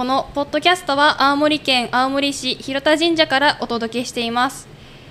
[0.00, 4.66] このポッドキャストは青森県青森市広田神社からお届けしています。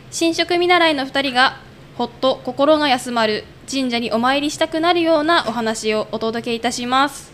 [0.10, 1.60] 新職見習いの2人が
[1.96, 7.32] ほっと心が休まる神社にお参りしたくなるようなお話をお届けいたします。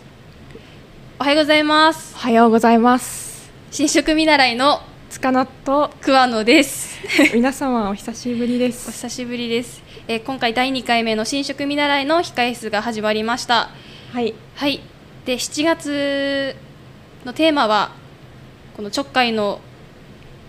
[1.18, 2.14] おはようございます。
[2.14, 3.50] おはようございます。
[3.70, 7.00] 新職見習いの塚野と桑野です。
[7.32, 13.70] 皆様お久しぶりでおす久しぶりです、えー今回第2回目の新職見習いの控え室が始まりました。
[14.12, 14.34] はい。
[14.56, 14.82] はい。
[15.24, 16.65] で7月
[17.26, 17.90] のテーマは
[18.76, 19.60] この直会の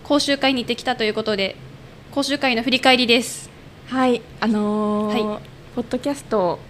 [0.04, 1.56] 講習会に行ってきたということで
[2.12, 3.50] 講習会の振り返りです。
[3.88, 5.40] はいあのーは
[5.74, 6.60] ポッドキャスト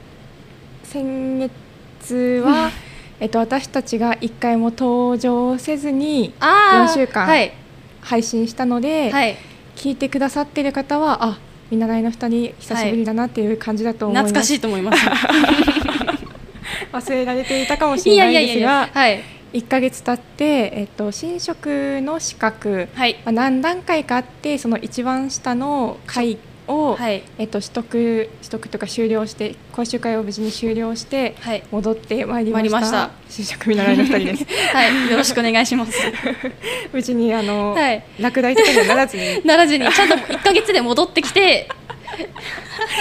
[0.82, 2.70] 先月は
[3.20, 7.52] えっと私たちが一回も登場せずにあ4週間はい、
[8.00, 9.36] 配信したので、はい、
[9.76, 11.38] 聞いてくださってる方はあ
[11.70, 15.04] 見習いの二人久しぶりだなっていう感じだと思います、懐かしいと思います。
[16.92, 23.16] 忘れられていたかもしいれないですやいやいやいやがはい1ヶ月経って、えっと、新職の資格はい。
[23.24, 27.22] まあ、何段階かあってその一番下の階を、はい。
[27.38, 31.64] えっと、取得取得とか終了して講習会を無事に終了してはい。
[31.70, 33.10] 戻ってまいりました。
[33.28, 34.44] 新職見習いの2人です。
[34.74, 35.10] はい。
[35.10, 35.98] よろしくお願いします。
[36.92, 38.04] 無事にあの、はい。
[38.20, 39.22] 落第とかにはならずに。
[39.46, 41.68] ならずにちゃんと1か月で戻ってきて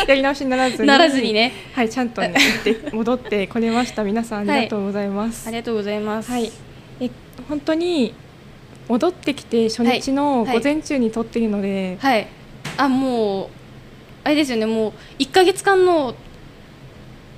[0.08, 0.88] やり直しにならずに。
[0.88, 1.52] ならずにね。
[1.73, 2.36] はいちゃんと、ね、
[2.92, 4.04] 戻ってこれました。
[4.04, 6.32] 皆さんありがとうございます、ありがとうございます。
[6.32, 6.52] はい、
[7.00, 7.09] え
[7.48, 8.14] 本当に
[8.88, 10.58] 戻ってきて初日のはい。
[10.58, 12.28] 午前中に撮ってるので、はい。
[12.78, 13.50] あもう
[14.24, 14.66] あれですよね。
[14.66, 16.16] もう1か月間の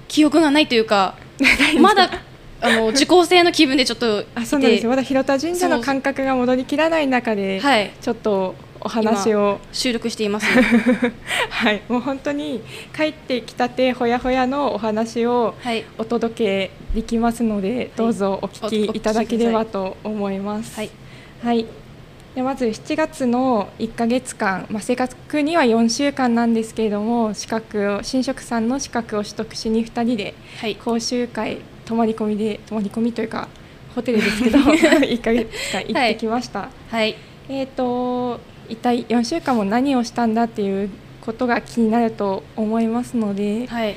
[0.08, 1.16] 記憶がないというか
[1.80, 2.10] まだ
[2.62, 4.90] あの受講生の気分でちょっとあそうなんですよ。
[4.90, 7.92] まだ広田神社の感覚が戻りきらない中で、はい。
[8.02, 9.60] ちょっとお話を。
[9.72, 10.46] 収録しています。
[11.50, 12.62] はいもう本当に
[12.96, 15.86] 帰ってきたてほやほやのお話をはい。
[15.98, 20.76] お届けできますので、どうぞお聞ききいただければと思います。
[20.76, 20.90] はい
[21.44, 21.66] はい。
[22.36, 30.76] でまず7月の1ヶ月間、まあ、正確には4週間なんですけれども資格を新職さんの資格を取得しに2人ではい。
[30.76, 33.48] 講習会泊まり込みで泊まり込みというか
[33.96, 36.70] ホテルですけど 1ヶ月間行ってきました。
[36.90, 37.16] はい。
[37.50, 40.90] えー、と一体4週間も何をしたんだっていう
[41.22, 43.96] ことが気になると思いますので、はい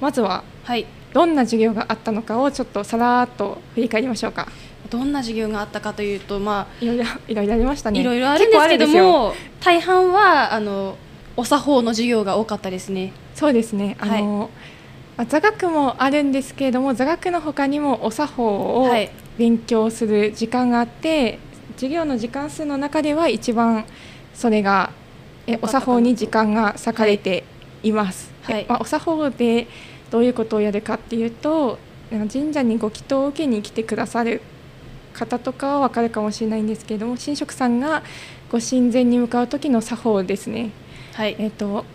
[0.00, 4.48] まずははいどんな授業があったのかをちょっとさらっと振り返りましょうか。
[4.88, 8.00] どんな授業があったかというとまいろいろいろいろありましたあ、ね。
[8.00, 10.96] いろいろあるんですけども大半はあの
[11.36, 13.96] お作法の授業が多かったですねそうですね。
[14.00, 14.50] あの、
[15.16, 21.38] まあ座学もあるんですけれども座学の他にもお作法をはい勉強する時間があって、
[21.80, 23.86] 授業の時間数の中では一番
[24.34, 24.92] それが
[25.46, 27.42] えお作法に時間が割かれて
[27.82, 28.30] います。
[28.42, 28.60] はい。
[28.60, 29.66] えまあ、お作法で
[30.10, 31.78] どういうことをやるかっていうと
[32.10, 34.42] 神社にご祈祷を受けに来てくださる
[35.14, 38.02] 方とかは分かるかもしれないんですけれども神職さんが
[38.52, 40.72] ご神前に向かう時の作法ですね。
[41.14, 41.34] はい。
[41.38, 41.86] えっと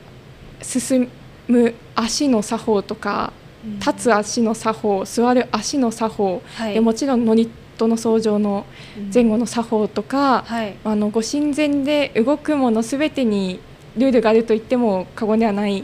[0.64, 1.10] 進
[1.48, 3.34] む足の作法とか
[3.80, 6.74] 立つ足の作法座る足の作法、はい。
[6.74, 8.66] でもちろん祝詞の僧正の
[9.14, 10.76] 前後の作法とか、はい。
[10.84, 13.60] あのご神前で動くものすべてに
[13.98, 15.84] ルールがあると言っても過言ではない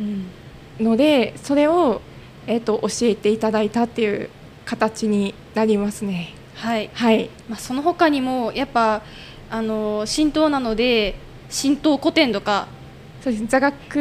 [0.00, 0.26] うん。
[0.84, 2.00] のでそれを、
[2.46, 4.30] えっと教えていただいたっていう
[4.64, 6.34] 形になりますね。
[6.54, 6.90] はい。
[6.92, 9.02] はい、まあ、その他にもやっぱ
[9.50, 11.14] あの神道なので
[11.50, 12.68] 神道古典とか。
[13.22, 13.46] そうです。
[13.46, 13.96] 座学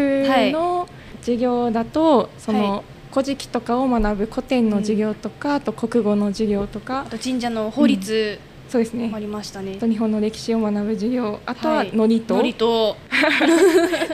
[0.51, 0.87] の
[1.21, 7.01] 授業だと、そはの古事記とかを学ぶ古典の授業とか、あと国語の授業とか。
[7.01, 9.07] あと神社の法律そうですね。
[9.07, 9.79] もありましたね。
[9.79, 11.39] 日本の歴史を学ぶ授業。
[11.45, 11.91] あとははい。
[11.91, 12.97] 祝詞と、祝詞と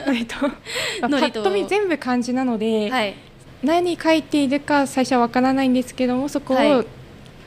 [0.06, 0.48] 祝詞と
[1.08, 3.14] まあ祝詞と見全部漢字なので、はい。
[3.62, 6.86] 何書いているか最初は分からないんですけどもそこをはい。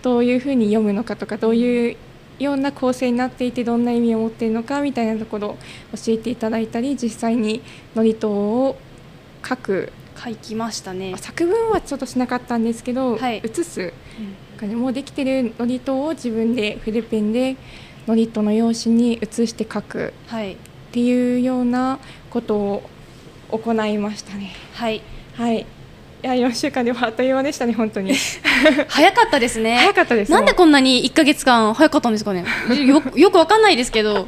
[0.01, 1.97] どういうふうに読むのかとかどういう
[2.39, 5.57] ような構成になっていてどんな意味を持っているのかみたいなところを
[5.95, 7.61] 教えていただいたり実際に
[7.95, 8.77] 祝詞を
[9.47, 11.17] 書く書きましたねあ。
[11.17, 13.93] 作文はちょっとしなかったんですけど、はい写す
[14.57, 17.55] 感じもうできてる祝詞を自分で筆ペンで
[18.07, 20.57] 祝詞の用紙に写して書くはいっ
[20.91, 21.99] ていうような
[22.29, 22.89] ことを
[23.51, 24.53] 行いましたね。
[24.73, 25.01] はい
[25.35, 25.65] はい。
[26.23, 28.13] いや4週間でもあっという間でしたね本当に。
[28.89, 29.77] 早かったですね。
[29.77, 30.31] 早かったです。
[30.31, 32.43] なんでこんなに1か月間早かったんですかね。
[32.87, 34.27] よよくわかんないですけど、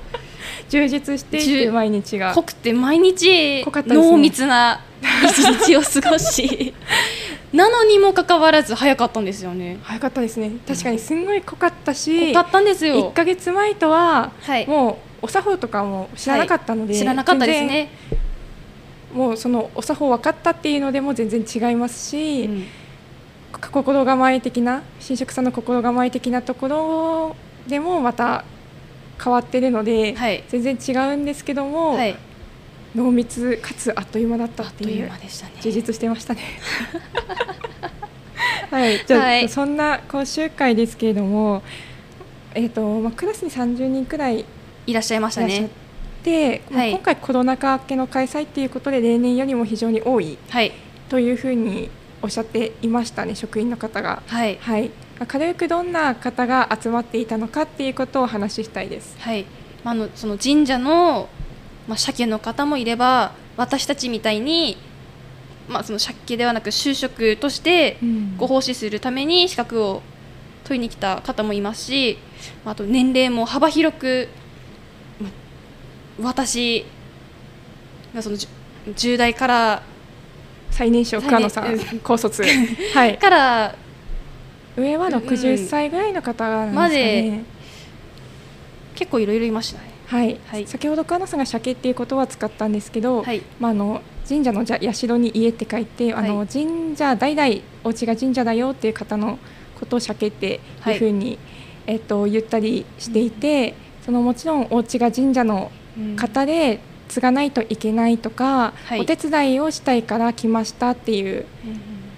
[0.69, 6.74] 充実していて毎日が濃くて毎日濃かったですね濃密な一日を過ごし、
[7.54, 9.80] なのにもかかわらず早かったんですよね。
[9.81, 10.51] 早かったですね。
[10.68, 13.12] 確かにすんごい濃かったし、濃かったんです1よ。
[13.16, 14.68] ヶ月前とははい。
[14.68, 17.92] もうお作法とかも知らなかったので、知らなかったですね。
[19.13, 22.66] もうそのお作法分かったっていうのでも全然違いますし、うん
[23.51, 27.36] 心構え的な新職さんの心構え的なところ
[27.68, 28.45] でもまた
[29.21, 30.44] 変わってるので、はい。
[30.48, 32.16] 全然違うんですけども、はい。
[32.95, 35.31] 濃密かつあっという間だったあっというっていう
[35.62, 36.42] 充実してましたね。
[38.71, 39.50] はい、じゃあ、はい。
[39.50, 41.62] そんな講習会ですけれども、
[42.56, 44.45] えっ、とまあクラスに30人くらい
[44.88, 45.69] いらっしゃいましたね。
[46.24, 46.92] て、まあはい。
[46.92, 50.71] 今回コロナ禍明けの開催っていうことで例年よりも非常に多いはい。
[51.10, 51.89] というふうに
[52.21, 54.21] おっしゃっていましたね職員の方が。
[54.27, 54.57] はい。
[54.62, 59.18] はい、まあ軽くどんな方が集まっていたのかっていうことをお話ししたいです。
[59.19, 59.45] はい、
[59.83, 61.30] まあ、あのその神社の、
[61.88, 64.77] まあ、鮭の方もいれば私たちみたいに、
[65.68, 67.98] まあ、その鮭ではなく就職として
[68.38, 70.01] ご奉仕するために資格を
[70.63, 72.18] 取りに来た方もいますし、
[72.63, 74.30] まああと年齢も幅広く、
[75.19, 75.31] まあ
[76.21, 76.86] 私
[78.13, 79.83] がそのじゅ10代から
[80.71, 81.77] 最年少桑野さん。
[82.04, 82.44] 高卒。
[82.94, 83.18] はい。
[83.19, 83.75] から
[84.79, 87.43] 上はうん60歳ぐらいの方なんですかね。
[88.95, 89.89] 結構いろいろいましたね。
[90.07, 90.67] はい、はい。
[90.67, 93.41] 先ほど桑野さんが鮭っていう言葉を使ったんですけど、はい。
[93.59, 99.37] まあ、あの神社のじゃ社に家って書いて、あのはい神社代々お家が神社だよっていう方の
[99.79, 101.37] ことを鮭っていうふうに、
[101.85, 106.15] えっと、言ったりしていて、そのもちろんお家が神社のうん。
[106.15, 109.01] 方で継がないといけないとか、はい。
[109.01, 111.45] お手伝いをしたいから来ましたっていう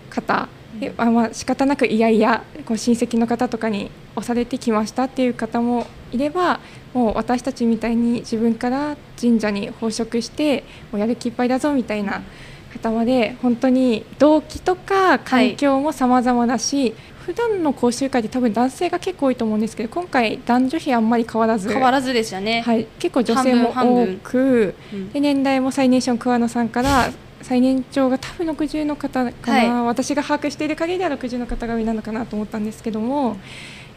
[0.10, 0.48] 方、
[0.82, 6.60] であまあ仕方なくいやいやこう親戚の方とかに押されてきましたっていう方もいれば
[6.94, 12.24] もう私たちみたいに自分から神社に奉職してもうやる気いっぱいだぞみたいな
[12.74, 16.96] 方まで本当に動機とか環境も様々だし、
[17.26, 22.62] 普段の講習会で多分男性が結構多いと思うんですけど今回男女比あんまり変わらず変わらずでしたね。
[22.62, 27.12] はい、結構女性も半分半多分くうんで年代も最年少の桑野さんから
[27.42, 33.38] 最年長が多分60の方かな、は私が把握している限りでは60の方が上なのかなと思ったんですけども、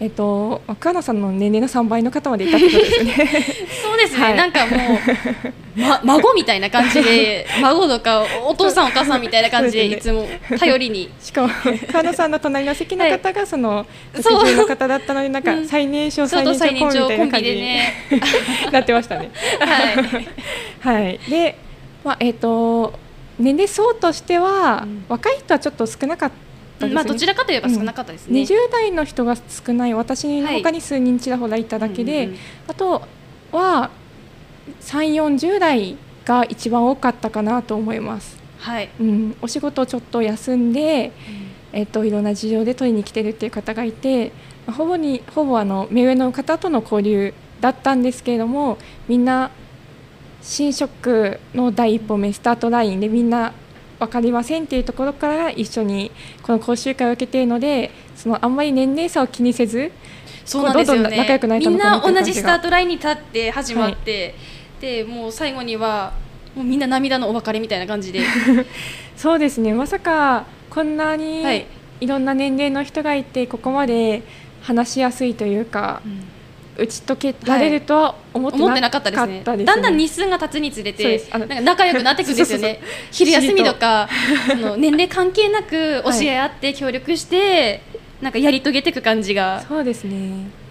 [0.00, 3.14] えっと、まあ桑野さんの年齢の3倍の方までいたってことですね。
[3.82, 4.36] そうですね、はい。
[4.36, 10.26] なんかもう、ま、 孫みたいな感じで孫とかお父さんお母さんみたいな感じでいつも
[10.58, 11.10] 頼りに。
[11.20, 11.48] しかも
[11.86, 13.86] 桑野さんの隣の席の方がその
[14.20, 15.60] そう60の方だったのでなんかう。
[15.60, 15.68] ん。
[15.68, 17.94] 最年少最年長コンビみたいな感じにでね
[18.72, 19.30] なってましたね。
[20.80, 21.04] はい。
[21.04, 21.56] はい、で、
[22.02, 23.03] まあえっと
[23.38, 25.04] 年齢層としては、うん。
[25.08, 26.30] 若い人はちょっと少なかっ
[26.78, 26.94] たですね。
[26.94, 32.38] まあどちらかといえば少なかったですね、20代の人が少ない私の他に数人ちらほらいただけで、うんうんうん。
[32.68, 33.02] あと
[33.52, 33.90] は
[34.80, 41.12] 3 4 0代が一番多かったかなと思います、はい、うん、お仕事をちょっと休んで、
[41.72, 44.32] えっといろんな事情で取りに来てるっていう方がいて
[44.66, 48.78] まあほぼにほぼあの目上の方との交流だったんですけれども
[49.08, 49.50] みんな
[50.44, 53.54] 新職の第一歩目スタートラインでみんな
[53.98, 56.12] 分かりませんっていうところから一緒に
[56.42, 59.90] この講習会を受けているのでそのあんまり年齢差を気にせず
[60.44, 64.34] そうなんですよどんどんね仲良くなれたみんな同じスタートラインに立って始まって、
[64.80, 66.12] でもう最後には
[66.54, 68.20] もうみんな涙のお別れみたいな感じで。
[69.16, 69.72] そうですね。
[69.72, 71.66] まさかこんなにはい。
[72.00, 74.22] いろんな年齢の人がいてここまで
[74.60, 76.02] 話しやすいというか
[76.76, 79.38] 打ち解けられるとは思ってななかかったですね。
[79.38, 79.64] ですね。
[79.64, 82.80] だんだん日数が経つにつれてなんか仲良くなっていくんですよね。
[83.12, 84.08] 昼休みとか
[84.50, 87.82] その年齢関係なく教え合って協力して、
[88.20, 89.64] なんかやり遂げていく感じが。
[89.68, 90.64] そうですね。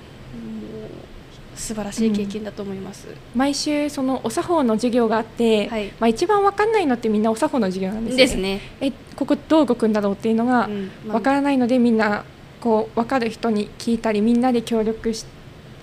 [1.55, 5.93] 素晴らしい経験だと思います、毎週そのお作法の授業があって、はい。
[5.97, 8.23] まあ、一番わかんないのってみんなお作法の授業なんですよね。
[8.25, 10.69] ですね、えここどう動くんだろうっていうのが
[11.07, 12.25] わからないのでみんな
[12.59, 15.25] こう分かる人に聞いたりみんなで協力し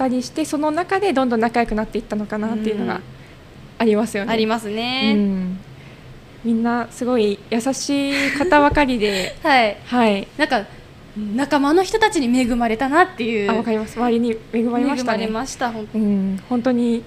[0.01, 3.03] たりしてその中でどんどん仲良くなっていったのかなっていうのがうん。
[3.79, 4.33] ありますよね。
[4.33, 5.59] ありますうね、ん、
[6.45, 9.37] みんなすごい優しい方ばかりで。
[9.45, 9.77] はい。
[9.87, 10.29] はい。
[10.39, 10.65] なんか
[11.17, 13.51] 仲間の人たちに恵まれたなっていう。
[13.51, 13.99] あわかります。
[13.99, 15.25] 周りに恵まれましたね。
[15.25, 17.05] 恵まれました本当うん、本当に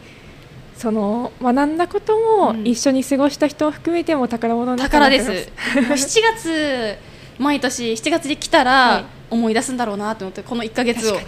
[0.77, 2.67] その学んだこともうん。
[2.67, 5.29] 一緒に過ごした人を含めても宝物だと宝です。
[5.77, 6.97] もう7月
[7.39, 9.05] 毎年7月で来たはらい。
[9.29, 11.13] 思い出すんだろうなと思ってこの1か月を。
[11.13, 11.25] 確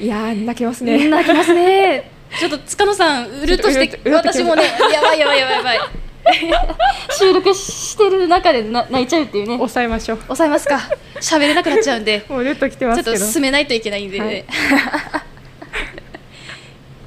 [0.00, 1.08] いやー泣けますね。
[1.08, 2.10] 泣きますね。
[2.38, 5.78] ちょっと塚野さんうるっとして私もねやばいやばいやばいやばい。
[7.18, 9.56] 収録してる中でな泣いちゃうっていうね。
[9.56, 10.18] 抑えましょう。
[10.22, 10.80] 抑えますか。
[11.20, 13.16] 喋れなくなっちゃうんでもううるっときてちょっと。
[13.16, 14.18] 進めないといけないんで。
[14.18, 14.36] ね、はい。
[14.36, 14.38] い、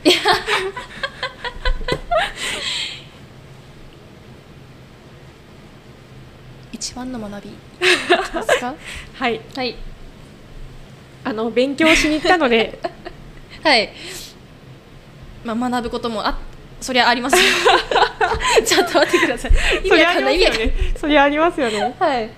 [0.10, 0.16] や。
[6.72, 7.58] 一番の学びいき
[8.34, 8.76] ますか？
[9.18, 9.76] はい、はい
[11.28, 12.80] あの勉強しに行ったので、
[13.62, 13.90] はい。
[15.44, 16.40] まあ学ぶこともあ
[16.80, 17.42] そりゃありますよ。
[18.66, 19.52] ちょっと待ってください。
[19.84, 20.40] 意味わかんない。
[20.96, 21.96] そりゃありますよね。
[22.00, 22.30] はい。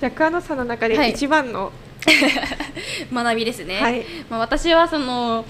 [0.00, 0.96] じゃあ桑野さんの中はい。
[0.96, 1.70] で一番の、
[3.12, 4.04] 学びですね、はい。
[4.28, 5.44] まあ、私はその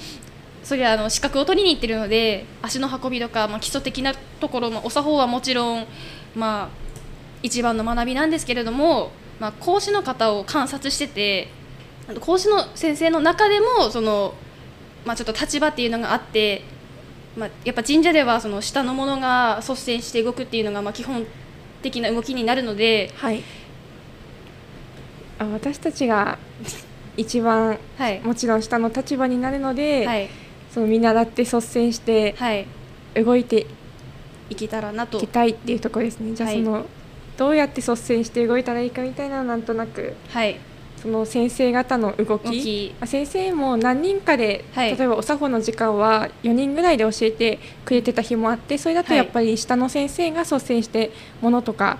[0.62, 5.86] そりゃあの資格を取りに行ってるので足の運びとか、まあ、基礎的なところ、まあ、お作法はもちろん、
[6.34, 6.68] まあ、
[7.42, 11.48] 一番の学びなんですけれども、まあ、講師の方を観察してて
[12.20, 14.34] 講師の先生の中でもその、
[15.04, 16.62] まあ、ちょっと立場っていうのがあって、
[17.36, 21.26] まあ、やっぱ神社ではその下のものが率先して動くっていうのがまあ基本
[21.82, 23.42] 的な動きになるので、はい。
[25.38, 26.38] あ私たちが
[27.16, 28.20] 一番はい。
[28.20, 30.28] もちろん下の立場になるので、はい。
[30.72, 32.66] その見習って率先してはい、
[33.16, 33.66] 動いて
[34.50, 35.18] いけたらなと。
[35.18, 35.26] いき。
[35.26, 36.34] たいっていうところですね。
[36.34, 36.64] じゃあはい。
[36.64, 36.86] その、
[37.36, 40.58] どうやって率先して動いたらいいかみたいななんとなくはい、
[41.00, 42.94] その先生方の動き。
[43.04, 44.96] 先生も何人かで、はい。
[44.96, 51.98] 例えばお作法の時間は4人ぐらいで教えてくれてた日もあってそれだとやっぱり下の先生が率先してものとか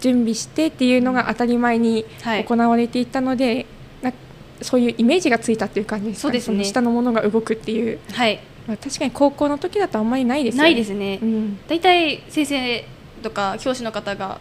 [0.00, 2.44] 準備してっていうのが当たり前にはい。
[2.44, 3.66] 行われていたので、
[4.02, 4.12] な
[4.60, 6.58] そういうイメージがついたっていう感じですかそうですね。
[6.58, 10.68] の下のものが動くっていう、はい、まあ、確かに高校の時だとあんまりないですよね。
[10.68, 11.18] ないですね。
[11.22, 11.24] う。
[11.24, 11.58] ん。
[11.68, 12.84] 大体先生
[13.22, 14.40] とか教師の方が、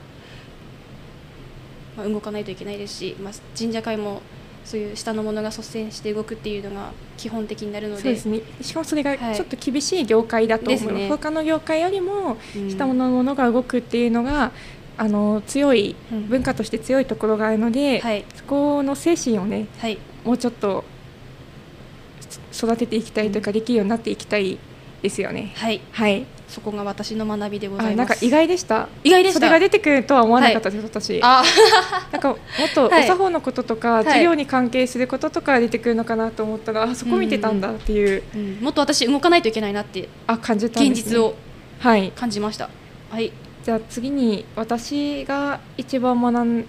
[2.01, 4.21] まあ、動かないといけないですし、まあ、神社会も
[4.63, 8.01] そういう下のものが率先して動くっていうのが基本的になるので。
[8.01, 8.41] そうですね。
[8.61, 9.35] しかもそれがはい。
[9.35, 11.09] ちょっと厳しい業界だと思います、ですね。
[11.09, 12.69] 他の業界よりもうん。
[12.69, 14.51] 下のものが動くっていうのが、
[14.97, 16.27] あの強いうん。
[16.27, 18.25] 文化として強いところがあるので、はい。
[18.35, 19.97] そこの精神をねはい。
[20.23, 20.83] もうちょっと
[22.51, 24.59] そ育てていきたいというか、できるようになっていきたい
[25.01, 25.53] ですよね。
[25.55, 25.81] はい。
[25.91, 28.09] はい、そこが私の学びでござあいます。
[28.09, 28.89] なんか意外でした。
[29.05, 29.39] 意外でした。
[29.39, 31.19] それが出てくるとは思わなかったです、私。
[31.23, 31.43] あ
[32.11, 32.37] なんかもっ
[32.75, 33.07] とおはい。
[33.07, 34.03] 作法のこととか、い。
[34.03, 38.57] 授業に関係することとか出てくるのかなと思ったら、あそこ見てたんだっていう、うん。
[38.61, 40.87] もっと私動かないといけないなってあ感じたね。
[40.87, 41.35] 現実を
[41.79, 42.11] はい。
[42.11, 42.69] 感じました。
[43.09, 43.31] はい。
[43.63, 46.65] じゃあ次に私が一番学ん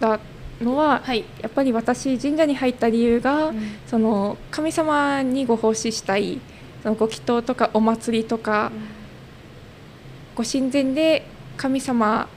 [0.00, 0.18] だ
[0.62, 3.76] のは、はい、やっぱり私神社に入った理由が、うん。
[3.86, 6.40] その神様にご奉仕したい
[6.82, 8.72] そのご祈祷とかお祭りとか、
[10.34, 12.28] ご神前で神様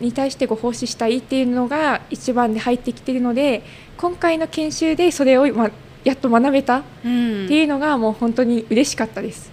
[0.00, 3.62] に対してご奉仕したいっていうのが一番で入ってきているので
[3.96, 5.70] 今回の研修でそれを、ま、
[6.04, 7.46] やっと学べたっうん。
[7.48, 9.50] ていうのがもう本当に嬉しかったです。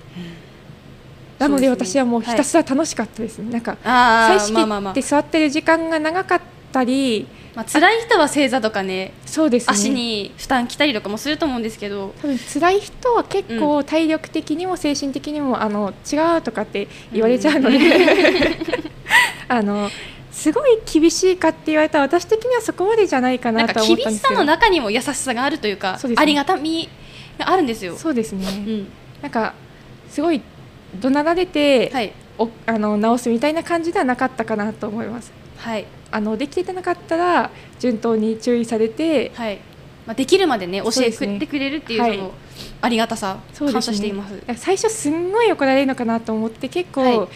[1.39, 3.39] なので私はもうひたすら楽しかったです。
[3.39, 3.51] ね。
[3.51, 4.93] なんかあ祭あまあまあまあ。
[4.93, 9.73] 式って座ってる時間が長かったり、まあ辛い人は正座とかねそうですね。
[9.73, 12.13] 足に負担きたりとかもすると思うんですけど。
[12.21, 17.79] 多分辛い人は結構体力的にも精神的にも、あの違うとかって言われちゃうので、
[19.47, 19.89] あの
[20.31, 24.39] すごい厳しいかって言われたら私的にはそこまでじゃないかなとか厳しさは思ったんですけど。
[24.39, 26.15] の中にも優しさがあるというかね。
[26.17, 26.89] ありがたみ
[27.39, 27.95] があるんですよ。
[27.97, 28.87] そうですね、うん。
[29.21, 29.53] なんか
[30.09, 30.41] すごい
[30.99, 32.13] 怒鳴られて、はい。
[32.37, 35.31] おあの直すみたいな感じではなかったかなと思います。
[35.57, 35.85] はい
[36.15, 39.59] あのできてなかったら順当に注意されてはい。
[40.07, 42.31] まあ、できるまでね教えてくれるっていう
[42.79, 44.39] ありがたさ、感謝しています。
[44.55, 47.15] 最初すんごい怒られるのかなと思って結はい。
[47.15, 47.29] 構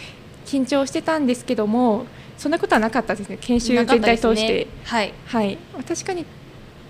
[0.46, 2.06] 緊張してたんですけども、
[2.38, 3.38] そんなことはなかったですね。
[3.40, 6.24] 研修全体通して、はい、はい、まあ確かに、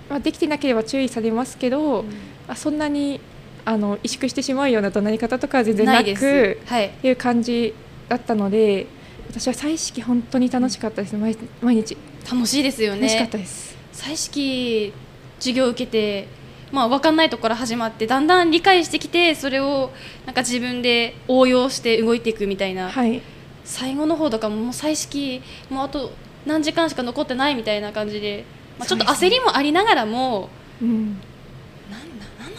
[0.09, 2.05] まあ、できてなければ注意されますけど、
[2.47, 3.21] あそんなに
[3.65, 6.21] あの萎縮してしまうような怒鳴り方とかは全然ないなです。
[6.21, 6.61] く。
[6.67, 7.75] はい、いう感じ
[8.09, 8.87] だったので
[9.31, 11.17] 私は祭式本当に楽しかったです。
[11.17, 11.97] 毎毎日。
[12.29, 13.31] 楽しいですよ楽しかっね。
[13.31, 14.93] たです、彩式
[15.39, 16.27] 授業を受けて、
[16.73, 19.93] まあ分かんないところから始まってだんだん理解してきてそれを
[20.27, 23.23] なんか自分で応用して動いていくみたいな、はい。
[23.65, 26.13] 最後の方とかももう彩式もうあと
[26.45, 28.45] 何時間しか残ってないみたいな感じで、
[28.79, 30.49] まあ、ちょっと焦りもありながらも、
[30.83, 31.21] うん、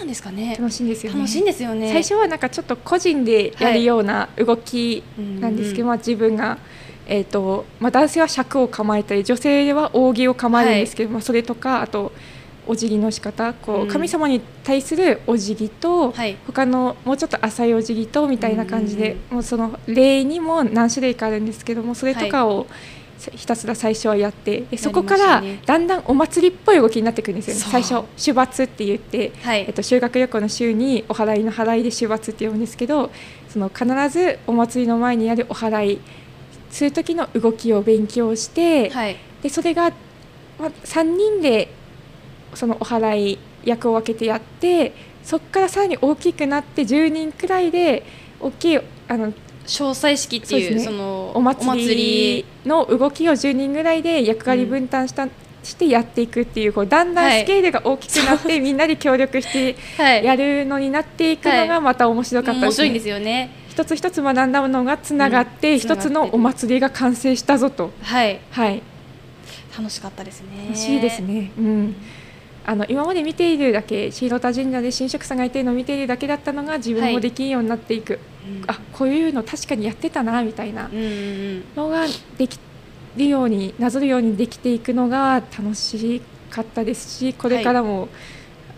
[0.01, 0.55] なんですかね。
[0.59, 1.19] 楽しいんですよね。
[1.19, 1.91] 楽しいんですよね。
[1.91, 5.03] 最初はなんかちょっと個人でやるような動き
[5.39, 6.57] なんですけど、うんまあ、自分が、
[7.07, 12.11] えーとまあ、男性は尺を構えたり女性は扇を構えるんですけど、まあ、それとかあと
[12.67, 13.87] お辞儀の仕方こうん。
[13.87, 16.35] う神様に対するお辞儀と、はい。
[16.47, 22.67] 他のもうちょっと浅いお辞儀とみたいな感じで、もうその礼にも何種類かあるんですけどもそれとかを、
[23.33, 27.61] ひたすら最初はやってでそこからだんだんお祭りっぽい動きになってくるんですよね。
[27.61, 29.65] 最初主罰って言って、はい。
[29.67, 33.11] えっと、修学旅行の週にお祓いの払いで主罰って呼ぶんですけど
[33.49, 36.01] その必ずお祭りの前にやるお祓い
[36.71, 39.17] する時の動きを勉強して、はい。
[39.43, 39.91] でそれが、
[40.59, 41.69] まあ、3人で
[42.55, 48.03] そのお祓い役を分けてやってそこからさらに大きくなって10人くらいで
[48.39, 49.33] 大きいあの
[49.65, 50.79] 詳細式っていうね。
[50.83, 55.27] そのお祭りの動きを10人ぐらいで役割分担した、
[55.63, 60.25] してやっていくっていうこうだんだんスケールが大きくなって、みんなで協力してはい。
[60.25, 62.67] やるのになっていくのがまた面白かったですね。
[62.67, 63.51] 面白いんですよね。
[63.69, 65.79] 一つ一つ学んだものがつながって、うん。
[65.79, 68.39] 一つのお祭りが完成したぞと、はい。
[68.49, 68.81] はい、
[69.77, 70.65] 楽しかったですね。
[70.65, 71.51] 楽しいですね。
[71.57, 71.95] うん。
[72.63, 78.19] あの今まで見ているだけ、シーロタ神社で神職さんがいてるのを見ているだけだったのが自分もできるようになっていく。
[78.45, 78.63] うん。
[78.67, 80.89] あ、こういうの確かにやってたなみたいな。
[81.75, 82.05] のが
[82.37, 82.59] でき
[83.17, 88.09] るようになぞるようにできていくのが楽しかったですし、これからも、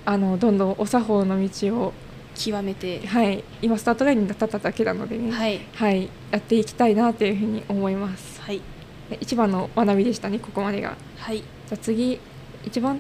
[0.06, 1.94] あのどんどんお作法の道を
[2.36, 3.06] 極めて。
[3.06, 3.44] はい。
[3.62, 5.32] 今スタートラインに立っただけなのでね。
[5.32, 5.60] はい。
[5.76, 8.42] はい、やっていきたいなというふうに思います。
[8.42, 8.62] はい。
[9.10, 10.96] で一番の学びでしたね、ここまでが。
[11.18, 11.38] はい。
[11.38, 12.20] じゃあ次、
[12.66, 13.00] 一番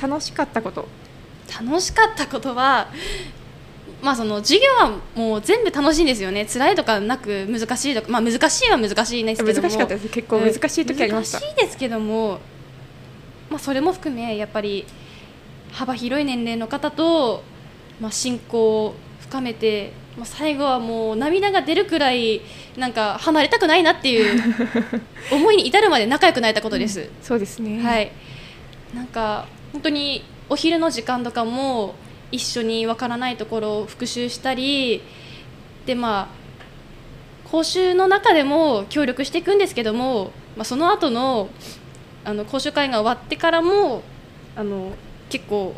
[0.00, 0.88] 楽しかったこと。
[1.48, 2.88] 楽しかったことは
[4.02, 10.08] まあその授業はもう全部楽しいんですよね辛いとかなく難しいとかまあ難しいは難しいんですけども難しかったです。
[10.08, 11.40] 結構難しい時ありました。
[11.40, 12.38] 難しいですけども、
[13.50, 14.86] まあ、それも含めやっぱり
[15.72, 17.42] 幅広い年齢の方と、
[18.00, 22.40] まあ、親交を深めて、まあ、最後はもう涙が出るくらい
[22.76, 24.40] なんか離れたくないなっていう
[25.32, 27.10] 思いに至るまで仲良くなれたことです。
[27.20, 27.82] そうですね。
[27.82, 28.12] はい、
[28.94, 31.94] なんか本当にお昼の時間とかも
[32.30, 35.02] 一緒にわからないところを復習したり
[35.86, 41.48] でまあ講習の中でも協力していくんですけども、まあ、その後の
[42.24, 44.02] あの講習会が終わってからも
[44.54, 44.92] あの
[45.30, 45.74] 結構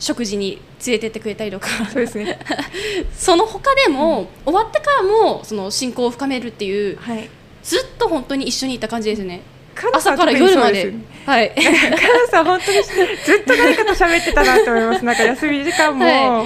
[0.00, 2.40] 食事に連れてってくれたりとかそうですね。
[3.14, 7.30] その他でも、終わってからもその親交を深めるっていうはい。
[7.62, 9.40] ずっと本当に一緒にいた感じですね
[9.92, 10.84] 朝から夜まで。
[10.90, 11.14] ね。
[11.26, 11.50] はい。
[11.56, 15.04] カナさん本当にずっと誰かと喋ってたなと思います。
[15.04, 16.44] なんか休み時間も、は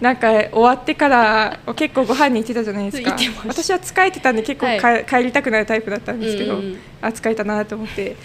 [0.00, 3.16] なんか終わってから結構ご飯に行ってたじゃないですか。
[3.46, 6.78] 私は疲れてたんで結構か、帰りたくなるタイプだったんですけど、うんうんうん。
[7.00, 8.16] あ疲れたなと思って。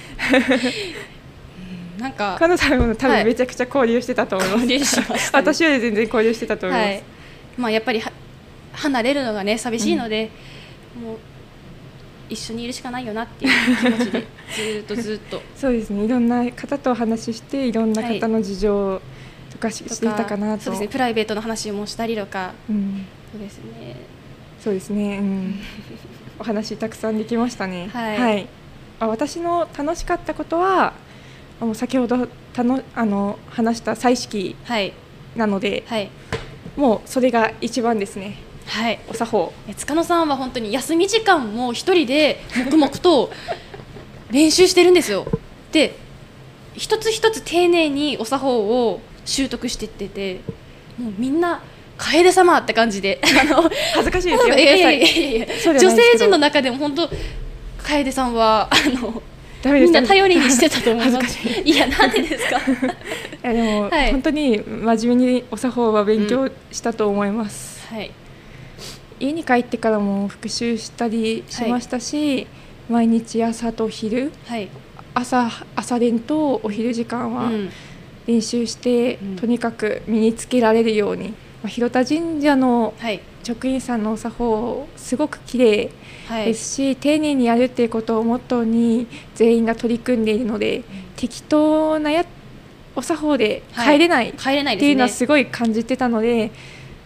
[1.99, 3.23] なんかカナさんも多はい。
[3.23, 4.61] 分めちゃくちゃ交流してたと思います。
[4.61, 5.21] 交流しまね。
[5.33, 6.89] 私より全然交流してたと思います。
[6.89, 7.03] はい。
[7.57, 8.11] まあ、やっぱりは
[8.73, 10.29] 離れるのがね寂しいので、
[11.03, 11.17] もう
[12.29, 15.41] 一緒にいるしかないよなっていう気持ちでずーっとずーっと。
[15.55, 16.03] そうですね。
[16.03, 19.01] いろんな方とお話ししていろんな方の事情
[19.51, 20.65] とかし,、ていたかなと。
[20.65, 20.87] そうですね。
[20.87, 22.53] プライベートの話もしたりとか。
[22.69, 23.95] うん、そうですね。
[24.59, 25.59] そうですね、うん、
[26.39, 27.89] お話たくさんできましたね。
[27.93, 28.47] はい。
[28.99, 30.93] あ私の楽しかったことは
[31.61, 34.93] あの先ほどたのあの話した彩色はい。
[35.35, 36.09] なのではい。
[36.75, 38.37] もうそれが一番ですね
[38.67, 38.99] はい。
[39.09, 39.53] お作法。
[39.67, 43.31] え塚野さんは本当に休み時間も一人で黙々と
[44.31, 45.25] 練習してるんですよ。
[45.71, 45.95] で
[46.75, 50.41] 一つ一つ丁寧にお作法を習得していってて
[50.97, 51.61] もうみんな
[51.97, 53.19] 楓様って感じで。
[53.41, 55.73] あの恥ずかしいですよ。
[55.73, 57.09] 女性陣の中でも本当
[57.83, 59.21] 楓さんはあの
[59.73, 61.39] みんな頼りにしてたと思います。
[61.65, 61.75] い。
[61.75, 62.57] やなんでですか？
[62.61, 62.61] い
[63.43, 64.11] やでも、はい。
[64.11, 68.11] 本当に真面目にお作法は勉強したと思います、はい
[69.19, 72.47] 家に帰ってからも復習したりしましたし、
[72.89, 74.69] 毎日朝と昼はい、
[75.13, 77.69] 朝朝練とお昼時間はうん。
[78.27, 79.35] 練習して、うん。
[79.37, 83.21] とにかく身につけられるように、まあ、広田神社のはい。
[83.43, 85.89] 職員さんのお作法すごく綺麗
[86.27, 86.45] はい。
[86.45, 90.83] ですし、丁寧にやるっていうことをモットーに全員が取り組んでいるので、
[91.15, 92.25] 適当なや
[92.95, 96.51] お作法で帰れないっ帰れないていうのはすごい感じてたので、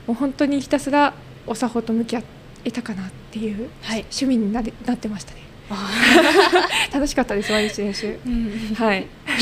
[0.08, 1.14] もう本当にひたすら
[1.52, 2.24] お作法と向き合
[2.64, 5.42] えたかなっていう、はい趣味になれなってましたね。
[6.94, 8.18] 楽しかったです毎日練習。
[8.26, 9.06] うんはい。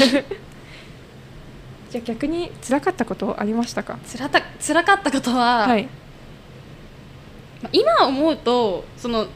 [1.91, 3.99] じゃあ逆に辛かったことありましたか？
[4.05, 5.83] つらた辛かったことは、はい。
[7.61, 9.27] まあ今思うとその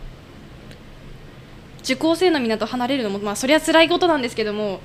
[1.83, 4.79] 受講生のみんなと離れるのも、まあ、そりゃ辛いことなんですけども、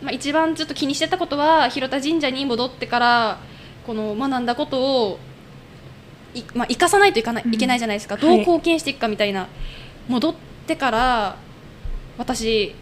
[0.00, 3.38] まあ、一番ちょっと気にしてたことは広田神社に戻ってから
[3.84, 5.33] この学んだことをい、
[6.54, 8.16] まあ、生かさないといかない,、うんいけないじゃないですか。
[8.16, 8.22] はい。
[8.22, 9.48] どう貢献していくかみたいな、
[10.08, 10.34] 戻っ
[10.66, 11.36] てから
[12.18, 12.74] 私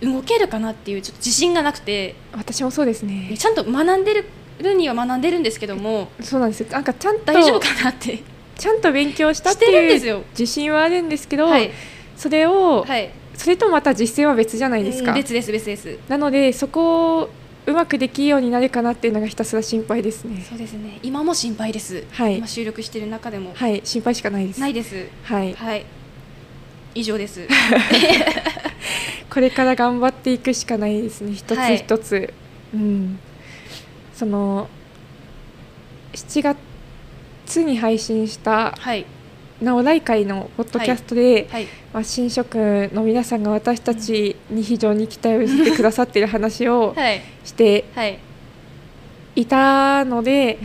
[0.00, 2.14] 動けるかなっていうちょっと自信がなくて。
[2.32, 3.34] 私もそうですね。
[3.38, 4.24] ちゃんと学んで
[4.60, 6.10] るには学んでるんですけども。
[6.20, 6.60] そうなんです。
[6.60, 6.68] よ。
[6.70, 8.20] なんかちゃんと大丈夫かなって。
[8.58, 10.24] ちゃんと勉強したっしていう。
[10.30, 11.70] 自信はあるんですけど、はい、
[12.16, 15.12] それを、はい、それとまた実践は別じゃないですか。
[15.12, 15.98] 別です別です。
[16.08, 17.30] なのでそこを
[17.64, 20.44] うまくできるようになるかなっていうのがひたすら心配ですね。
[20.48, 20.98] そうですね。
[21.02, 22.38] 今も心配です、はい。
[22.38, 24.60] 今収録してる中でも、はい、心配しかないです。
[24.60, 25.08] ないです。
[25.22, 25.84] はい、はい。
[26.94, 27.46] 以上です。
[29.30, 31.32] これから頑張っていくしかないですね。
[31.34, 31.78] 一つはい。
[31.78, 32.34] 一つ、
[32.74, 33.18] うん、
[34.14, 34.68] その
[36.14, 39.06] 7月に配信したはい
[39.62, 41.66] なお来会のポッドキャストで、はい。
[41.92, 47.20] まあ、新職の皆さんが私たちに非常に期待をしてくださっている話をはい。
[47.44, 48.18] してはい。
[49.36, 50.58] いたので、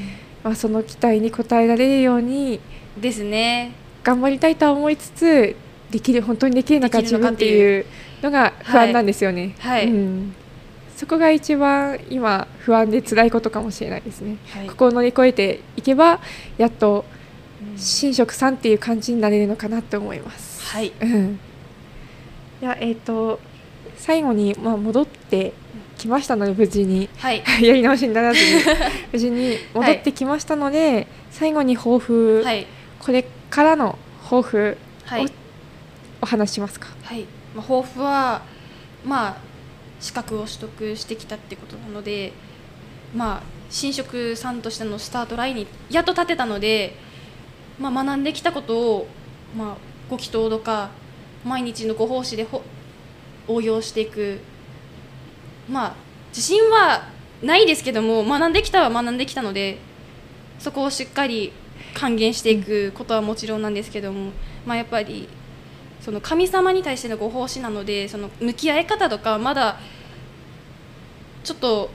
[0.43, 2.59] まあ、その期待に応えられるように
[2.97, 3.71] ですね。
[4.03, 5.55] 頑張りたいとは思いつつ
[5.91, 7.85] できる本当にできるのか自分っていう
[8.21, 9.55] のが不安なんですよね。
[9.59, 9.87] はい。
[9.87, 10.33] うん、
[10.95, 14.37] そこが一番今不安で辛いことかもしれないですね。
[14.49, 14.67] はい。
[14.67, 16.19] ここを乗り越えていけば
[16.57, 17.05] やっと
[17.75, 20.61] 神職さんっていう感じになれるのかなと思います。
[20.63, 20.91] はい。
[21.01, 21.39] うん、
[22.61, 23.39] いやえっ、と
[23.97, 25.53] 最後にまあ戻って
[25.97, 27.09] きましたので無事に。
[27.17, 27.43] はい。
[27.61, 28.61] やり直しにならずに。
[29.11, 32.67] 無事に戻ってきましたので、最後に抱負、はい。
[32.99, 35.31] これからの抱負はい。
[36.21, 36.87] お話ししますか？
[37.03, 37.25] はい、
[37.55, 38.41] まあ、抱負は
[39.05, 39.37] まあ
[39.99, 42.33] 資格を取得してきたってことなので
[43.15, 46.95] まあ新職さんとしてのスタートラインにやっと立てたので、
[47.79, 49.07] まあ、学んできたことを、
[49.55, 49.77] まあ、
[50.09, 50.89] ご祈祷とか
[51.43, 52.63] 毎日のご奉仕でほ
[53.47, 54.39] 応用していく。
[55.69, 55.95] まあ
[56.29, 57.09] 自信は
[57.41, 59.77] ないですけども学んできたは学んできたので
[60.59, 61.51] そこをしっかり
[61.93, 64.31] 還元していくことはもちろんなんですけども、
[64.65, 65.29] まあ、やっぱり
[66.01, 69.79] その神様に対してのご奉仕なのでその向き合い方とかまだ
[71.43, 71.89] ちょっと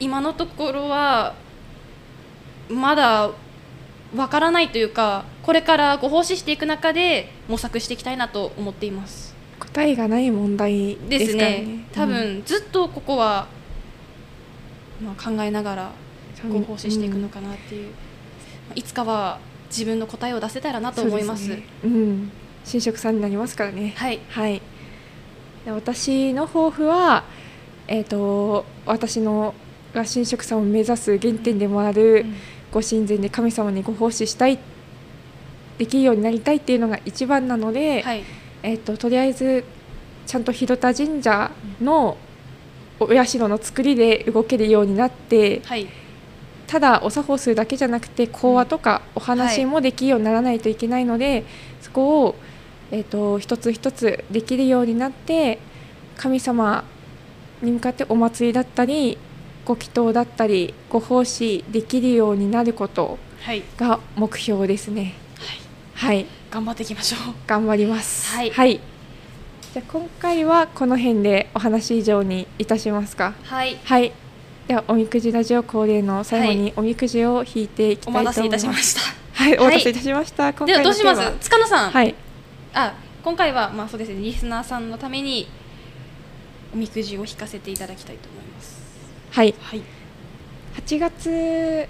[0.00, 1.34] 今のところは
[2.68, 3.30] まだ
[4.16, 9.34] わからないというかこれからご奉仕していく中で模索していきたいなと思っています。
[9.58, 11.62] 答えがない問題でですね。
[11.62, 13.46] ね多分、ずっとここは、
[15.00, 15.90] まあ、考えながら
[16.44, 17.92] うんご奉仕していくのかなっていう、ま
[18.70, 21.48] あいつかは自分の答えを出せたらなと思います。
[21.48, 22.30] ねうん、
[22.64, 23.94] 新職さんになりますからね。
[23.96, 24.60] はいはい。
[25.64, 27.24] で私の抱負は、
[27.86, 29.54] えっ、と私の
[29.94, 32.34] が新職さんを目指す原点でもある、うん
[32.72, 34.58] ご神前で神様にご奉仕したい
[35.78, 38.24] できるようになりたいっていうのが一番なので、はい。
[38.62, 39.64] えっ、ととりあえず
[40.26, 42.16] ちゃんと広田神社の
[43.00, 45.86] お社の作りで動けるようになって、はい。
[46.66, 51.44] ただお作法するだけじゃなくて講話とかお話もできるようにならないといけないので、
[51.82, 52.34] そこを、
[52.90, 55.58] えー、と一つ一つできるようになって
[56.16, 56.84] 神様
[57.60, 59.18] に向かってお祭りだったり
[59.64, 65.14] ご祈祷だったりご奉仕できるようになることはいが目標ですね。
[65.94, 67.34] はい、頑張っていきましょう。
[67.46, 68.34] 頑張ります。
[68.34, 68.80] はい
[69.72, 73.34] じゃあ今回はこの辺でお話以上にいたしますか。
[73.44, 74.12] はいはい。
[74.68, 78.40] ではおみくじラジオ恒例の最後におみくじを引いていきたおいと思います。
[78.40, 79.00] 待たせいたしました。
[79.32, 80.52] はい、お待たせいたしました。
[80.52, 81.38] 今では回のどうします？
[81.40, 82.14] 塚野さん、はい、
[82.74, 82.94] あ
[83.24, 85.48] 今回はまあそうですねリスナーさんのために
[86.74, 88.81] おみくじを引かせていただきたいと思います。
[89.32, 89.82] はい、はい
[90.74, 91.88] 8月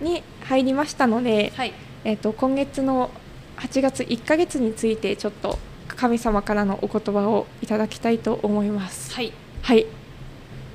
[0.00, 1.72] に入りましたので、はい
[2.04, 3.10] えっ、と今月の
[3.56, 9.12] 8月1ヶ月についてちょっと神様からのお言葉をいただきたいと思います。
[9.14, 9.86] はいはい。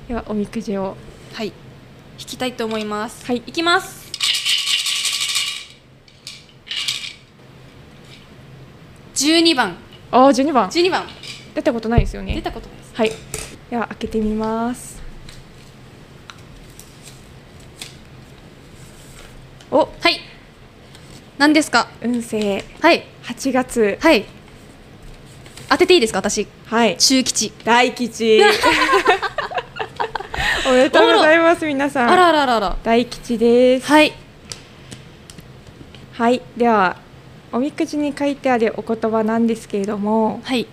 [0.08, 0.96] ではおみくじを
[1.34, 1.48] はい
[2.18, 3.26] 引きたいと思います。
[3.26, 4.08] はいいきます。
[9.14, 9.76] 12番
[10.10, 11.04] ああ12番12番
[11.54, 12.40] 出たことないですよ出ね。
[12.40, 12.92] たことないです。
[12.94, 13.12] はい。
[13.70, 14.97] では開けてみます。
[19.70, 20.20] おはい。
[21.38, 21.88] 何ですか？
[22.02, 22.64] 運勢。
[22.80, 23.04] はい。
[23.24, 23.98] 8月。
[24.00, 24.24] はい。
[25.68, 26.18] 当てていいですか？
[26.20, 26.46] 私。
[26.66, 26.96] はい。
[26.96, 27.52] 中吉。
[27.64, 28.40] 大吉。
[30.66, 32.10] おめでとうございます皆さん。
[32.10, 32.76] あらあらあらあら。
[32.82, 33.86] 大吉です。
[33.86, 34.12] はい。
[36.14, 36.40] はい。
[36.56, 36.96] では
[37.52, 40.40] おみくじに書いてあるお言葉なんですけれども。
[40.44, 40.66] はい。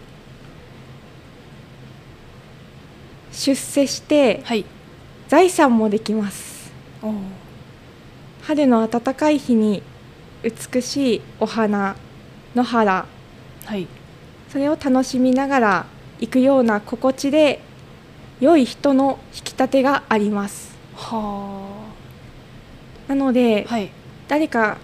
[3.32, 4.66] 出世してはい。
[5.28, 6.72] 財産もできます。
[7.02, 7.14] おー
[8.46, 9.82] 春の暖かい日に
[10.44, 11.96] 美しいお花
[12.54, 13.08] 野原。
[13.66, 13.88] はい。
[14.50, 15.86] それを楽しみながら
[16.20, 17.60] 行くような心地で
[18.40, 20.78] 良い人の引き立てがあります。
[20.96, 21.88] は
[23.08, 23.90] なので、あはい。
[24.28, 24.78] 誰か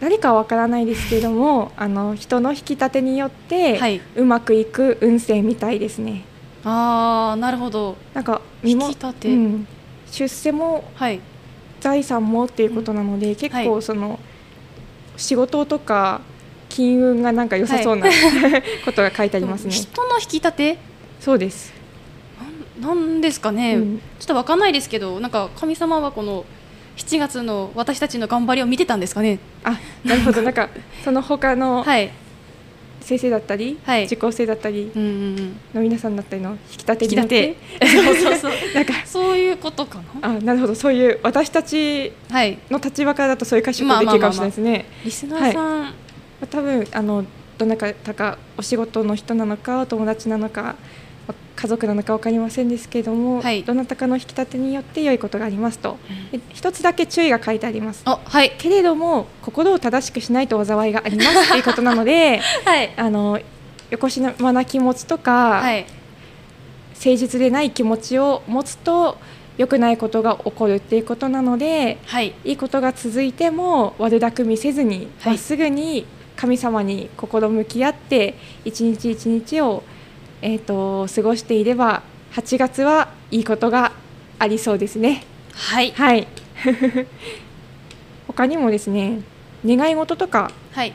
[0.00, 4.02] 誰かはわからないですけれども あの人の引き立てによって、はい。
[4.16, 6.24] うまくいく運勢みたいですね。
[6.62, 7.96] ああなるほど。
[8.12, 9.66] なんか引き立て、うん、
[10.10, 11.20] 出世もはい
[11.80, 14.18] 財産もっていうことなので、結は構その
[15.16, 16.20] 仕事とか
[16.68, 18.06] 金運がなんか良さそうな、
[18.84, 19.70] ことが書いてありますね。
[19.72, 20.78] 人の引き立て？
[21.20, 21.72] そうです。
[22.80, 23.98] なんですかね、うん。
[24.20, 26.44] ちょっとわかんないですけどなんか神様はこの
[26.96, 29.38] 7月の私たちの頑張りを見てたんですかね？
[29.64, 30.42] あ、なるほど。
[30.42, 30.68] なんか
[31.04, 32.10] その他のはい
[33.08, 34.04] 先生だったり、はい。
[34.04, 37.86] 受講生だったりの皆さんだったりの引き立てによってて。
[37.88, 38.52] そうそうそう。
[38.74, 40.28] なんかそういうことかな。
[40.28, 40.74] あ、なるほど。
[40.74, 42.58] そういう私たちはい。
[42.70, 44.84] の立場からだとそういう解釈ができるかもしれないですね。
[45.06, 45.88] リスナーさん、ま
[46.42, 47.24] あ多分あの
[47.56, 50.74] どなたかお仕事の人なのかお友達なのかまあ
[51.60, 53.64] 家族なのか分かりませんですけれども、はい。
[53.64, 55.98] どなたかの引き立てによって良いことがありますと。
[56.30, 58.02] で一つだけ注意が書いてあります。
[58.04, 58.52] あはい。
[58.58, 62.92] けれども心を正しくしないと災いがありますということなので はい。
[62.96, 63.40] あの
[63.90, 65.84] よこしまな気持ちとか、はい。
[66.94, 69.18] 誠実でない気持ちを持つと
[69.56, 72.34] 良くないことが起こるっていうことなのではい。
[72.44, 75.32] いいことが続いても悪巧みせずにはい。
[75.32, 79.82] まっすぐに神様に心向き合って一日一日を、
[80.42, 82.02] えー、と過ごしていれば
[82.34, 83.92] 8月はいいことが
[84.38, 85.24] ありそうですね。
[85.54, 85.90] はい。
[85.92, 86.26] はい。
[88.26, 89.20] 他にもですね
[89.66, 90.92] 願い事とかはい。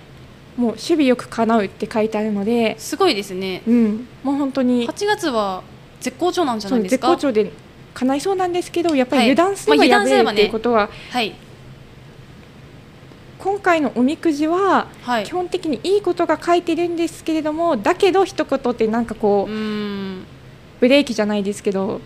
[0.56, 3.64] もう守備よく叶うって書いてあるので、すごいですね。
[3.68, 5.64] うん、もう本当に8月は
[6.00, 7.08] 絶好調なんじゃそないうですか？
[7.10, 7.52] 絶好調で
[7.96, 9.32] 叶いそうなんですけどやっぱりはい。
[9.32, 11.34] 油断すればまあやべえっていうことは、はい
[13.44, 15.26] 今回のおみくじははい。
[15.26, 19.52] 基本的にいいことが書いてるんですけれどもだけど一言ってなんかこう
[20.80, 22.00] ブレーキじゃないですけど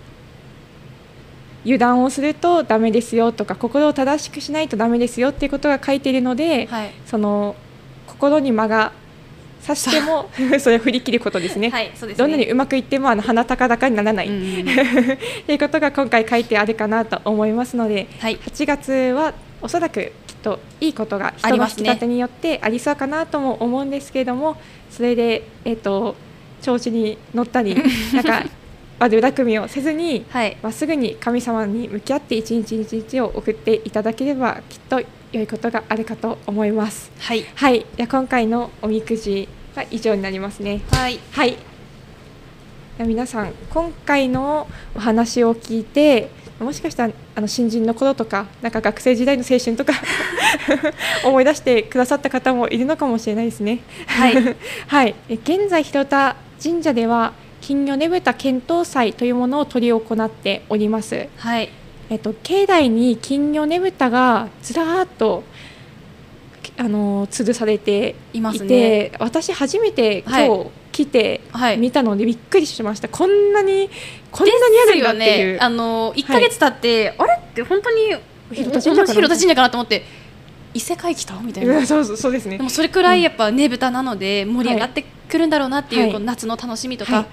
[1.63, 6.91] 油断をするとダメですよとか心を正しくしないとダメですよっていうことが書いているので、はい。
[7.05, 7.55] その
[8.07, 8.93] 心に間が
[9.59, 11.69] さしても それを振り切ることですね。
[11.69, 12.13] はいですね。
[12.13, 14.33] どんなにうまくいってもあの鼻高々にならない、うん。
[14.33, 18.37] うんうんっていうことが今回書いてあるかなと思いますのではい。
[18.37, 20.13] 8月はおそらく
[20.47, 24.55] といいことがあ人のりますね引き立てによってありそうかなとも思うんですけれども
[24.89, 26.15] それで、えっと
[26.61, 27.75] 調子に乗ったり
[28.13, 28.43] なんか
[28.97, 34.99] 悪巧みをせずにはいまっすぐに神様に向き合って一日一日を送っていただければきっと
[35.31, 37.11] 良いことがあるかと思います。
[37.19, 40.81] はいはい、では今回のおみくじは以上になりますね。
[40.91, 41.57] はいはい。
[42.99, 49.93] 皆さん今回のお話を聞いてもしかしたらあの新人の頃とかなんか学生時代の青春とか
[51.23, 53.79] 思い出してくださった方もいるのかもしれないですね。
[54.07, 54.55] はい
[54.87, 55.15] はい。
[55.29, 61.27] え現在広田神社では金魚ねぶた検討祭というものを執り行っております。
[61.37, 61.69] はい
[62.09, 65.43] えっと、境内に金魚ねぶたがずらーっと
[66.77, 70.67] あの吊るされていいますねて私初めて今日
[70.97, 71.77] 来てはい。
[71.77, 73.89] 見たのでびっくりしました、こんなに
[74.31, 78.15] こんなにあるんだっていう、ね、あの1か月経って、あれって本当に
[78.51, 80.03] 広田神社かなと思って。
[80.73, 81.39] 異世界来た？
[81.39, 81.77] みたいな。
[81.77, 82.57] う んそうそうそうですね。
[82.57, 86.11] でもそれくらいやっぱねぶたなので盛り上がってくるんだろうなっていう,、はい。
[86.11, 87.25] こう夏の楽しみとか、はい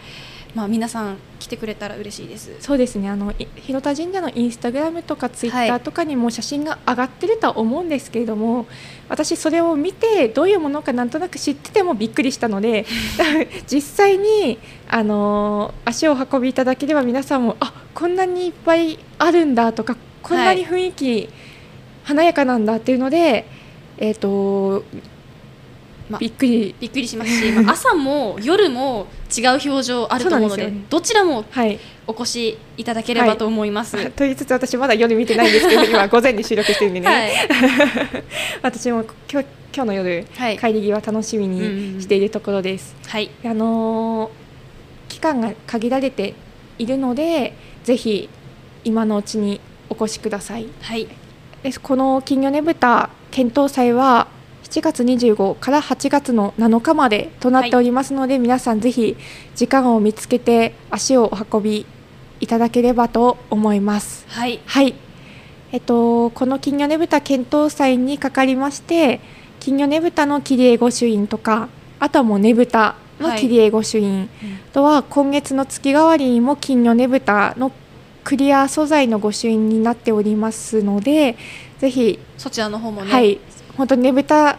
[0.55, 2.55] まあ、皆さん来てくれたら嬉しいです。
[2.61, 3.09] そうですね。
[3.09, 8.67] あのい広田神社のインスタグラムとかツイッターとかにも写真が上がってるとは思うんですけれども、
[9.09, 12.87] 私それを見てどういうものかなんとなく知っててもびっくりしたので
[13.67, 21.29] 実際にあの足をお運びいただければ皆さんもあこんなにいっぱいあるんだとかこんなに雰囲気
[22.05, 23.47] 華やかなんだっていうので、
[23.99, 24.85] えっ、と、
[26.15, 26.75] まあびっくり。
[26.81, 31.79] びっくりしますし、まあ、朝も夜も違う表情あると思うのでねどちらもはい。
[32.07, 33.97] お越しいただければと思います。
[33.97, 34.07] はい。
[34.13, 37.33] と言いつつ私まだ夜見てないんですけど 今午前に収録してるんでね、
[38.63, 40.59] 私も今日今日の夜、はい。
[40.59, 42.95] 帰り際楽しみにしているところです。
[43.07, 43.31] はい。
[43.45, 44.45] あのー
[45.15, 46.35] 期間が限られて
[46.77, 48.29] いるのでぜひ
[48.83, 50.67] 今のうちにお越しください。
[50.83, 51.09] はい。
[51.83, 54.27] この金魚ねぶた検討祭は
[54.75, 59.17] 7月25から8月の7日までとなっておりますので、皆さんぜひ
[59.55, 61.87] 時間を見つけて足をお運び
[62.41, 64.27] いただければと思います。
[64.27, 64.59] はい。
[64.67, 64.97] はい、
[65.71, 69.21] えっと、この金魚ねぶた検討祭にかかりまして
[69.61, 71.69] 金魚ねぶたの切り絵御朱印とか
[72.01, 74.29] あとはもうねぶたの切り絵御朱印、
[74.71, 77.71] あとは今月の月替わりにも金魚ねぶたの
[78.25, 81.37] クリア素材の御朱印になっておりますので
[81.79, 83.39] ぜひ、そちらの方もね、はい
[83.77, 84.59] 本当にねぶた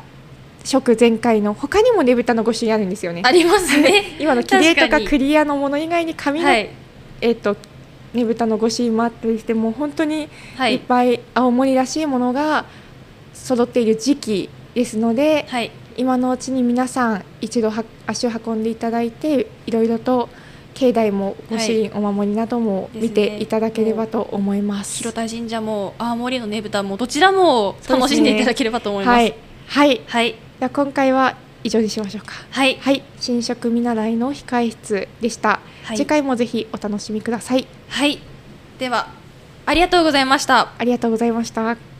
[0.63, 3.31] 色前回の他にもねぶたの御朱印あるんですよねあ。
[3.31, 4.15] りますね。
[4.19, 6.69] 今の切り絵とかクリアのもの以外に紙の、はい
[7.21, 7.55] えっと
[8.13, 12.65] ねぶたの御朱印もあったりしてもう本当にはいいっぱい青森らしいものが
[13.33, 20.27] 揃っている時期ですので、はい今のうちに皆さん一度は足を運んでいただいていろいろと
[20.75, 24.97] 境内も御朱印、お守りなども見ていただければと思います。
[24.97, 29.15] 広田神社も青森のねぶたもどちらも楽しんでいただければと思います。
[29.15, 29.35] はい、
[29.67, 32.33] はい、はいでは今回は以上にしましょうか。
[32.51, 35.61] はいはい、新職見習いの控室でした。
[35.83, 37.65] はい次回もぜひお楽しみください。
[37.87, 38.19] はい
[38.77, 39.07] では
[39.65, 40.73] ありがとうございました。
[40.77, 41.94] ありがとうございました。